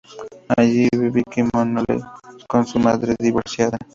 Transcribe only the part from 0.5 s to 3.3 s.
Allí vive Vicky Maloney, con su madre